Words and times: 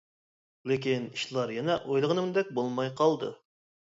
لېكىن 0.71 1.03
ئىشلار 1.17 1.53
يەنە 1.57 1.75
ئويلىغىنىمدەك 1.89 2.49
بولماي 2.61 2.91
قالدى. 3.03 3.29